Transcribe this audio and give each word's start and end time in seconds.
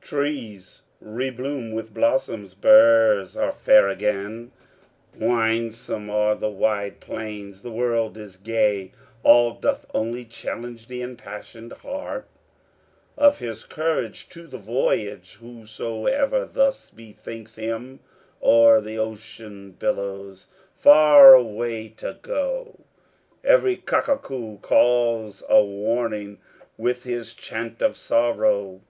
Trees 0.00 0.80
rebloom 1.02 1.72
with 1.74 1.92
blossoms, 1.92 2.54
burghs 2.54 3.36
are 3.36 3.52
fair 3.52 3.90
again, 3.90 4.50
Winsome 5.14 6.08
are 6.08 6.34
the 6.34 6.48
wide 6.48 6.98
plains, 6.98 7.56
and 7.56 7.64
the 7.64 7.76
world 7.76 8.16
is 8.16 8.38
gay 8.38 8.92
All 9.22 9.52
doth 9.52 9.84
only 9.92 10.24
challenge 10.24 10.86
the 10.88 11.02
impassioned 11.02 11.74
heart 11.74 12.26
Of 13.18 13.40
his 13.40 13.66
courage 13.66 14.30
to 14.30 14.46
the 14.46 14.56
voyage, 14.56 15.34
whosoever 15.40 16.46
thus 16.46 16.90
bethinks 16.90 17.56
him, 17.56 18.00
O'er 18.42 18.80
the 18.80 18.96
ocean 18.96 19.72
billows, 19.72 20.46
far 20.74 21.34
away 21.34 21.90
to 21.98 22.18
go. 22.22 22.80
Every 23.44 23.76
cuckoo 23.76 24.56
calls 24.60 25.42
a 25.50 25.62
warning, 25.62 26.38
with 26.78 27.04
his 27.04 27.34
chant 27.34 27.82
of 27.82 27.98
sorrow! 27.98 28.80